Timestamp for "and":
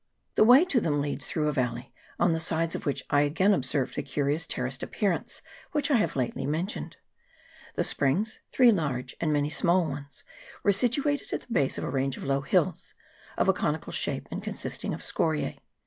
9.21-9.31, 14.31-14.41